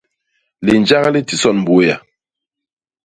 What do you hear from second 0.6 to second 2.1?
Linjak li tison Buéa.